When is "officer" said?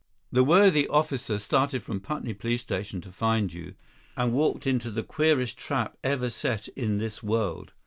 0.87-1.37